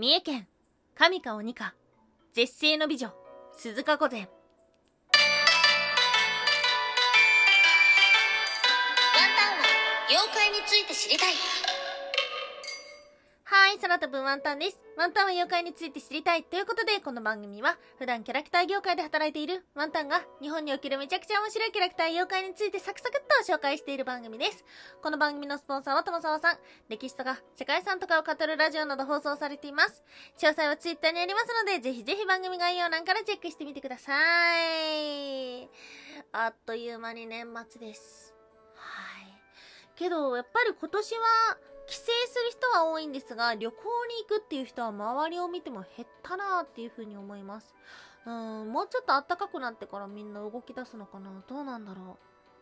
[0.00, 0.48] 三重県、
[0.94, 1.74] 神か鬼か、
[2.32, 3.12] 絶世の美女、
[3.52, 4.20] 鈴鹿御前。
[4.20, 4.28] ワン
[9.36, 9.66] タンは
[10.08, 11.34] 妖怪について知りたい。
[13.60, 14.82] はい、空飛ぶワンタンです。
[14.96, 16.44] ワンタンは妖怪について知りたい。
[16.44, 24.64] ということで、この番組は、普段キャラクター業界で働いているワンタンが、日本におけるめちゃくちゃ面白いキャラクター妖怪についてサクサクっと紹介している番組です。
[25.02, 26.58] この番組のスポンサーは友沢さん。
[26.88, 30.02] 歴史とか世界遺産とかを語るラジオなど放送されています。
[30.38, 34.14] 詳細はツイッターにありますので、ぜひぜひ番組概要欄からチェックしてみてくださ
[34.64, 35.68] い。
[36.32, 38.34] あっという間に年末です。
[38.74, 39.38] はい。
[39.96, 41.58] けど、やっぱり今年は、
[41.90, 42.12] 帰省する
[42.52, 43.76] 人は多いんですが、旅行
[44.06, 47.74] に行くっていう人は周りを見ても減ったなっていうふうに思います。
[48.26, 52.06] うん、もうちょっと暖かくなってからみんな動き出すのかなどうなんだろう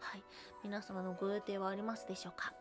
[0.01, 0.23] はい。
[0.65, 2.55] 皆様のご予定はありますでしょうか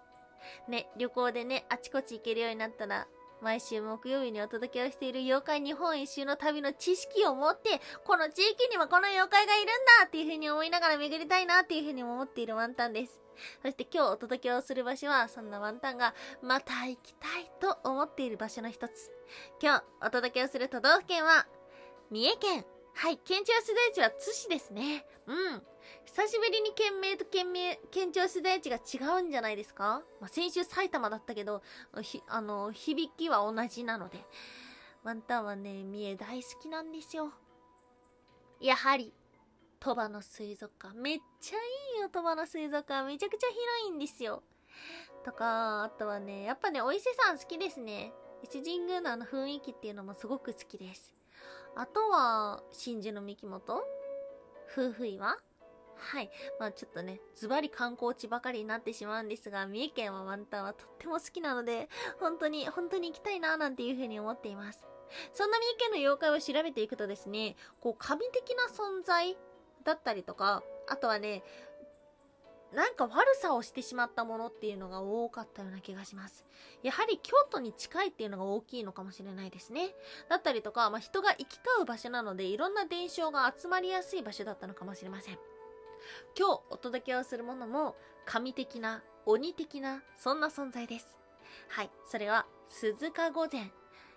[0.67, 3.07] ね、旅行でね、あちこち行けるようになったら、
[3.41, 9.67] 毎週木曜日にお届けをしている妖怪日本一周の旅の知識を持って、この地域にはこの妖怪がいるん
[10.01, 13.19] だっていうふうに思いながら巡りたいなっていうふうに思っているワンタンです。
[13.61, 19.11] そして今日お届けをする場所は、そんなワンタンがまた行きたいと思っている場所の一つ。
[19.61, 21.47] 今日お届けをする都道府県は、
[22.09, 22.76] 三重県。
[22.99, 25.05] はい、県庁所在地は津市ですね。
[25.27, 25.61] うん。
[26.05, 30.01] 久しぶりに県名と県名、県庁所在地が違うんじゃないですか？
[30.19, 31.61] まあ、先週埼玉だったけど、
[32.27, 34.25] あの、響きは同じなので。
[35.03, 37.31] ワンタンはね、三重大好きなんですよ。
[38.59, 39.13] やはり、
[39.79, 40.97] 鳥羽の水族館。
[40.97, 43.05] めっちゃいいよ、鳥羽の水族館。
[43.05, 44.41] めちゃくちゃ広いんですよ。
[45.23, 48.11] とか、あとはね、やっぱね、お伊勢さん好きですね。
[48.43, 51.13] 伊勢神宮のあの雰囲気っていうのもすごく好きです。
[51.79, 53.83] あとは、真珠の三木本
[54.71, 55.37] 夫婦岩？
[55.95, 56.31] はい。
[56.59, 61.87] まあちょっとね、ズバリ観光地ばかりになってしまうんですが、三重県はワンタンはとっても好きなので、
[62.19, 64.83] 本当に、本当に行きたいななんていうふうに思っています。
[65.33, 69.37] そんな三重県の妖怪を調べていくとですね、こう、神的な存在
[69.83, 71.43] だったりとか、あとはね、
[72.73, 76.45] なんか悪さをしてしまったものっていうのが多かったような気がします。
[76.83, 79.95] やはり京都に近いっていうのが大きいのかもしれないですね。
[80.29, 85.39] だったりとか、まあ、人が行き交う場所なので、いろんな伝承が集まりやすい場所だったのかもしれません。
[86.37, 87.95] 今日お届けをするものも、
[88.25, 91.07] 神的な、鬼的な、そんな存在です。
[91.69, 93.71] はい、それは、鈴鹿御前。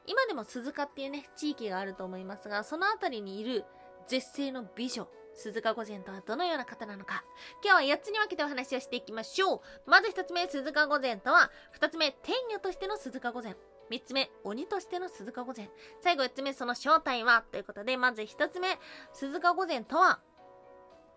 [0.06, 3.64] 今でも鈴鹿っていうね、地域があると思いますが、そのあたりにいる
[4.08, 7.24] 絶世の美女、鈴鹿御前とはどのような方なのか。
[7.64, 9.60] 今日は8つに分けてお話をしていきましょう。
[9.86, 13.56] まず1つ目、鈴鹿御前とは、2つ目、天女としての鈴鹿御前。
[13.90, 15.70] 3つ目、鬼としての鈴鹿御前。
[16.00, 17.44] 最後4つ目、その正体は？
[17.50, 18.78] ということで、まず1つ目、
[19.12, 20.20] 鈴鹿御前とは、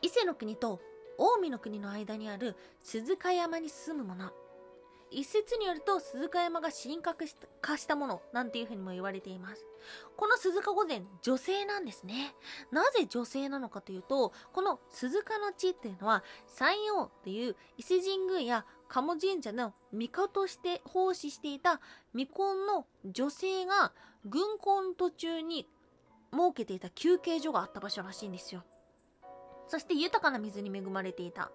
[0.01, 0.81] 伊勢の国と
[1.18, 4.31] 近江の国の間にある鈴鹿山に住む者。
[5.13, 7.25] 一説によると鈴鹿山が神格
[7.62, 9.66] 化したものなんていうふうにも言われています。
[10.18, 12.35] この鈴鹿御前、女性なんですね。
[12.72, 21.81] なぜ女性なのかというと、この鈴鹿の地っていうのは、山陽っていう伊勢神宮や鴨神社の巫女として奉仕していた
[22.13, 23.94] 未婚の女性が
[24.25, 25.68] 軍港の途中に
[26.31, 28.63] 設けていた休憩所があった場所らしいんですよ。
[29.68, 31.51] そして豊かな水に恵まれていた。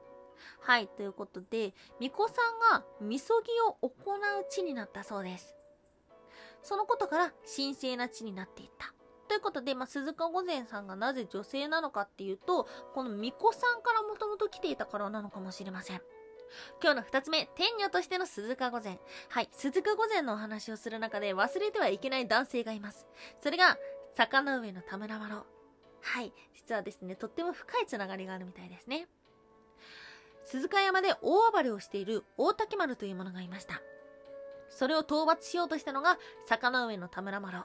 [0.61, 5.55] はい、ということで、巫女さんがみそぎを行う地になったそうです。
[6.63, 8.93] そのことから神聖な地になっていった。
[9.29, 16.03] ということで、まあ、鈴鹿御前さんがなぜ女性なのかっていうと、この巫女さんからもともと来ていたからなのかもしれません。
[16.83, 18.99] 今日の二つ目、天女としての鈴鹿御前。
[19.29, 23.07] はい、鈴鹿御前のお話をする中で忘れてはいけない男性がいます。
[23.43, 23.77] それが、
[24.15, 25.45] 坂の上の田村麻呂。
[26.01, 29.09] はい、実はですね、とっても深いつながりがあるみたいですね。
[30.51, 33.83] 鈴鹿山で大暴れをしている大竹丸というものがいました。
[34.71, 37.65] それを討伐しようとしたのが坂上の田村麻呂。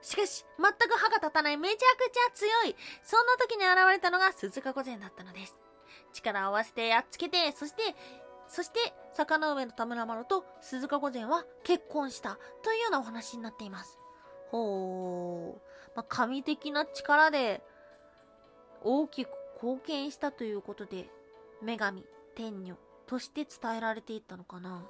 [0.00, 2.76] しかし、全く歯が立たないめちゃくちゃ強い。
[3.02, 5.60] そんな時に現れたのが鈴鹿御前だったのです。
[6.12, 7.82] 力を合わせてやっつけて、そして、
[8.46, 8.78] そして、
[9.12, 13.98] 坂上の田村麻呂と鈴鹿御前は結婚したというようなお話になっています。
[14.50, 15.96] ほう。
[15.96, 17.60] まあ、神的な力で
[18.82, 21.10] 大きく貢献したということで、
[21.62, 24.86] 女神、天女として伝えられていったのかな。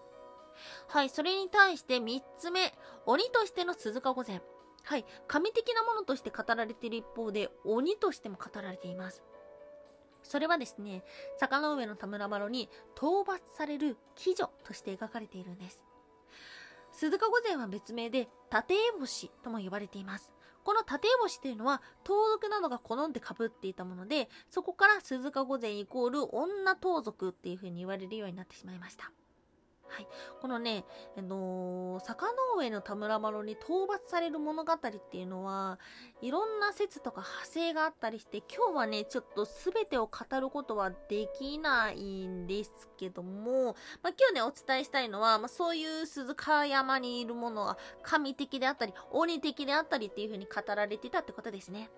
[0.88, 2.74] はい、それに対して3つ目、
[3.06, 4.42] 鬼としての鈴鹿御前。
[4.82, 9.22] はい、神的なものとして語られている一方で、鬼としても語られています。
[10.22, 11.02] それはですね、
[11.38, 13.96] 坂の上の田村麻呂に討伐される
[14.26, 15.82] 鬼女として描かれているんです。
[16.92, 20.32] 鈴鹿御前は別名で、立烏帽子とも呼ばれています。
[20.64, 29.12] この立烏帽子というのは、盗賊などが好んでかぶっていたもので、そこから鈴鹿御前イコール女盗賊っていう風に言われるようになってしまいました。
[29.90, 30.08] はい。
[30.40, 30.84] このね、
[31.18, 35.78] あのー坂の上の田村麻呂に討伐される物語っていうのは、
[36.20, 51.90] いろんな説とか派生があったりして、今日はね、ちょっと全てを語ることはできないんですけども、まあ、今日ね、お伝えしたいのは、まあ、そういう鈴鹿山にいるものが神的であったり、鬼的であったりっていう風に語られてたってことですね。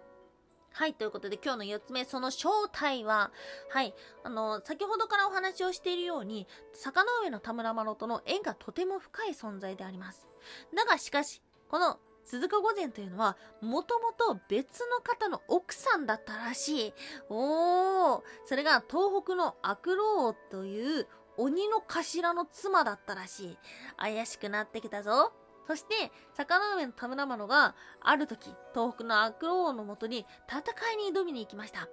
[0.74, 3.30] はい、ということで今日の4つ目、その正体は、
[3.70, 10.26] はい、あの、先ほどからお話をしているように、坂の上の田村麻呂との縁がとても深い存在であります。
[10.74, 16.94] だがしかし、この鈴鹿御前というのは、もともと別の方の奥さんだったらしい。
[17.28, 23.58] おー、それが東北の悪老王という鬼の頭の妻だったらしい。
[23.96, 25.32] 怪しくなってきたぞ。
[25.66, 30.60] そして、坂の上の田村麻呂が、ある時、東北の悪老王のもとに戦
[30.92, 31.88] いに挑みに行きました。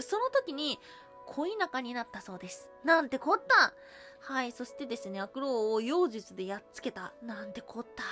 [0.00, 0.78] その時に、
[1.26, 2.70] 恋仲になったそうです。
[2.84, 3.72] なんてこった
[4.20, 7.12] はい、そしてですね、悪老を妖術でやっつけた。
[7.22, 8.04] なんてこった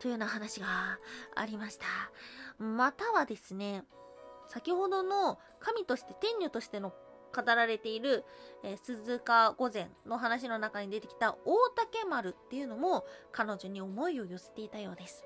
[0.00, 0.66] というような話が
[1.34, 1.86] ありました。
[2.62, 3.84] またはですね、
[4.48, 6.92] 先ほどの神として、天女としての
[7.34, 8.24] 語られている、
[8.62, 15.24] えー鈴鹿御前の話の中に出てきた大竹丸っていうのも彼女に思いを寄せていたようです。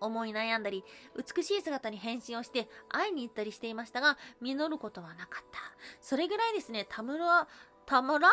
[0.00, 0.84] 思い悩んだり、
[1.16, 5.58] 美しい姿に変身をして会いに行ったりしていましたが、実ることはなかった。
[6.00, 7.48] それぐらいですね、田村、
[7.86, 8.28] 田村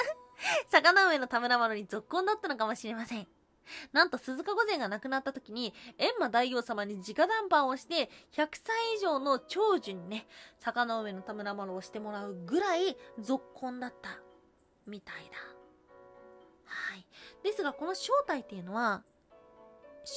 [0.66, 3.28] 坂の上の田村丸に続婚だったのかもしれません。
[3.92, 10.26] なんと鈴鹿御前が亡くなった時に、閻魔大王様に直談判をして、100歳以上の長寿にね、
[10.58, 14.20] 坂の上の田村麻呂をしてもらうぐらい続婚だった、
[14.86, 15.36] みたいだ。
[16.64, 17.06] はい。
[17.42, 19.02] ですが、この正体っていうのは、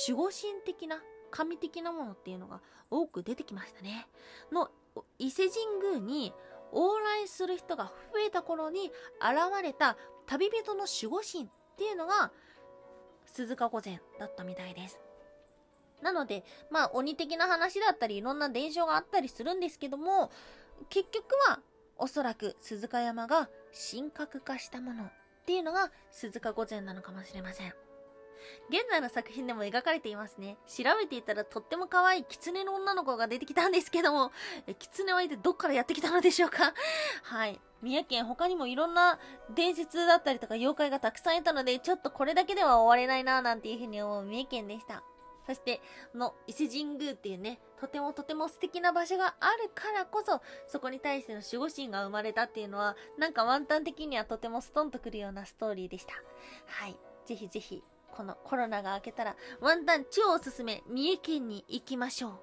[0.07, 1.01] 守護神的な、
[1.31, 4.07] 神的なものっていうのが多く出てきましたね。
[4.51, 4.69] の、
[5.17, 6.33] 伊勢神宮に
[6.71, 11.47] 往来する人が増えた頃に現れた旅人の守護神っ
[11.77, 12.31] ていうのが、
[13.33, 14.99] 鈴鹿御前だったみたいです。
[16.01, 20.31] なので、まあ、鬼的な話だったり、いろんな伝承があったりするんですけども、
[20.89, 21.59] 結局は、
[21.97, 23.49] おそらく鈴鹿山が
[23.91, 25.11] 神格化したものっ
[25.45, 27.73] ていうのが鈴鹿御前なのかもしれません。
[28.69, 30.57] 現在の作品でも描かれていますね。
[30.68, 34.31] 調べていたらとっても可愛い狐の女の子が出てきたんですけども、
[34.68, 36.74] え狐は一体どっからやってきたのでしょうか？
[37.24, 37.59] はい。
[37.81, 39.19] 三重県他にもいろんな
[39.56, 45.03] 伝説だったりとか妖怪がたくさんいたので、ちょっとこれだけでは終われないななんていうふうに思う三重県でした。
[45.47, 45.81] そして、
[46.12, 56.13] この伊勢神宮っていうね、とてもとても素敵な場所があるからこそ、そこに対しての守護神が生まれたっていうのは、なんかワンタン的にはとてもストンとくるようなストーリーでした。
[56.68, 57.00] はい。
[57.25, 57.83] ぜひぜひ、
[58.15, 62.31] このコロナが明けたら、ワンタン超おすすめ、三重県に行きましょう。
[62.31, 62.39] ワン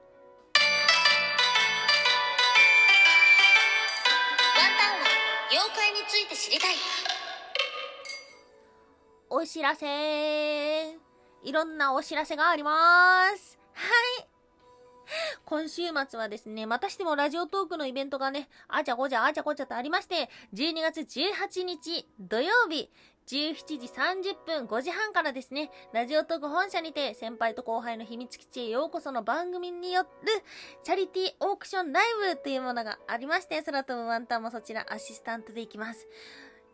[4.78, 5.06] タンは
[5.50, 6.74] 妖怪について知りたい
[9.28, 9.86] お知らせ
[11.42, 13.58] いろんなお知らせがあります。
[13.74, 14.05] はい。
[15.48, 22.90] 今週末はですね、またしてもラジオトークのイベントがね、あちゃこちゃあちゃこちゃとありまして、12月18日土曜日、
[23.28, 30.08] 17時30分5時半からですね、ラジオトーク本社にて先輩と後輩の秘密基地へようこその番組による
[30.82, 32.04] チャリティーオークションライ
[32.34, 36.08] ブというものがありまして、空飛ぶワンタンもそちらアシスタントで行きます。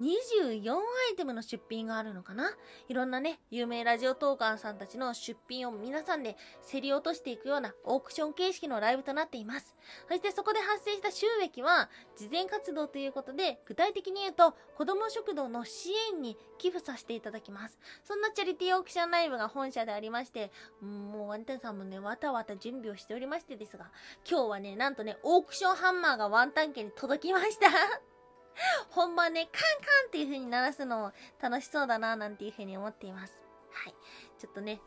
[0.03, 0.79] 24ア
[1.13, 2.51] イテムの出品があるのかな？
[2.89, 6.37] いろんなね、有名ラジオトーカーさんたちの出品を皆さんで
[6.71, 9.77] 競り落としていくようなオークション形式のライブとなっています。
[10.09, 17.79] そしてそこで発生した収益は、慈善活動ということで、具体的に言うと、子供食堂の支援に寄付させていただきます。
[18.03, 23.91] そんなチャリティーオークションライブが本社でありまして、もうワンタンさんもね、わたわた準備をしておりましてですが、
[24.29, 28.12] 今日はね、なんとね、オークションハンマーがワンタン家に届きました。
[28.91, 33.43] 本番ね、カンカンっていう風に鳴らすのも楽しそうだな、なんていう風に思っています。
[33.73, 33.94] はい。
[34.39, 34.81] ちょっとね、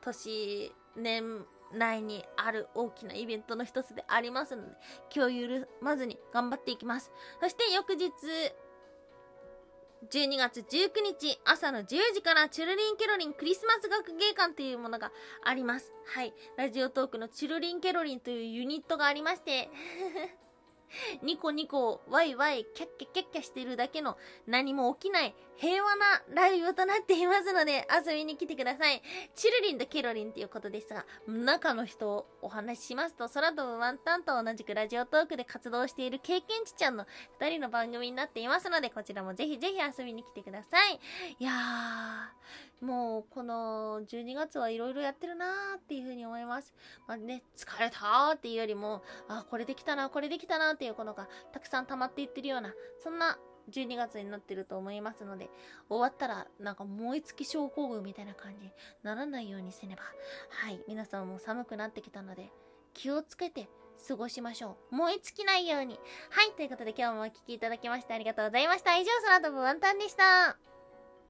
[0.00, 4.76] 年、年内にある大きなイベントの一つでありますので、
[5.14, 7.10] 今日緩まずに頑張っていきます。
[7.40, 8.10] そして翌日、
[10.08, 11.84] 12月19日朝の10
[12.14, 15.12] 時からチュルリンケロリンクリスマス学芸館というものが
[15.44, 15.92] あります。
[16.06, 16.32] はい。
[16.56, 19.68] ラジオトークのチュルリンケロリンというユニットがありまして、
[21.22, 24.16] ニコニコ、ワイワイ、キャッキャキャッキャしてるだけの
[24.46, 29.02] 何も起きない平和なライブとなっていますので遊びに来てください。
[29.34, 37.04] チルリンとケロリンということですが、中の人をお話ししますと、空飛ぶワンタンと同じくラジオトークで活動している経験値ちゃんの
[37.38, 40.98] 二人の番組になっていますので、こちらもぜひぜひ遊びに来てください。
[41.38, 46.72] いやー、もうこの12月はいろいろやってるなーっていうふうに思います。
[47.06, 53.38] まあね、疲れたーっていうよりも、あ、これできたな、これできたなっていうことがたくさん溜まっていってるような、そんな
[53.70, 55.50] 12月になってると思いますので、
[55.88, 60.02] 終わったらなんか燃え尽き症候群みたいな感じにならないようにせねば。
[60.48, 62.50] はい、皆さんも寒くなってきたので、
[62.94, 63.68] 気をつけて
[64.06, 64.96] 過ごしましょう。
[64.96, 65.98] 燃え尽きないように。
[66.30, 68.96] はい、ということで今日もお聴きいただきましてありがとうございました。
[68.96, 70.69] 以上、空飛ぶワンタンでした。